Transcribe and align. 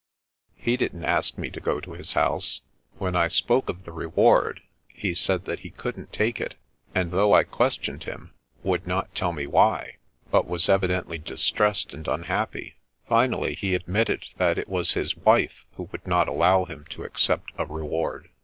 "He 0.55 0.77
didn't 0.77 1.05
ask 1.05 1.37
me 1.37 1.51
to 1.51 1.59
go 1.59 1.79
to 1.79 1.91
his 1.91 2.13
house. 2.13 2.61
When 2.97 3.15
I 3.15 3.27
spoke 3.27 3.69
of 3.69 3.83
the 3.83 3.91
reward, 3.91 4.61
he 4.87 5.13
said 5.13 5.45
that 5.45 5.59
he 5.59 5.69
couldn't 5.69 6.11
take 6.11 6.41
it, 6.41 6.55
and 6.95 7.11
though 7.11 7.33
I 7.33 7.43
questioned 7.43 8.05
him, 8.05 8.33
would 8.63 8.87
not 8.87 9.13
tell 9.13 9.31
me 9.31 9.45
why, 9.45 9.97
but 10.31 10.47
was 10.47 10.69
evidently 10.69 11.19
distressed 11.19 11.93
and 11.93 12.07
unhappy. 12.07 12.77
Finally 13.07 13.53
he 13.53 13.75
admitted 13.75 14.25
that 14.37 14.57
it 14.57 14.67
was 14.69 14.93
his 14.93 15.15
wife 15.15 15.65
who 15.75 15.83
would 15.91 16.07
not 16.07 16.27
allow 16.27 16.65
him 16.65 16.83
to 16.89 17.03
accept 17.03 17.51
a 17.59 17.65
reward. 17.67 18.31